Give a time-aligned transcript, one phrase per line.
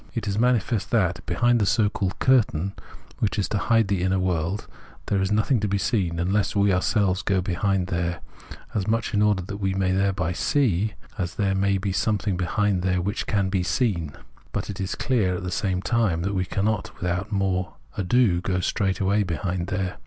[0.15, 2.73] It is manifest that behind the so called curtain,
[3.19, 4.65] which is to hide the inner world,
[5.05, 8.21] there is nothing to be seen unless we ourselves go behind there,
[8.73, 12.35] as much in order that we may thereby see, as that there may be something
[12.35, 14.13] behind there which can be seen.
[14.51, 18.59] But it is clear at the same time that we cannot without more ado go
[18.59, 19.99] straightway behind there.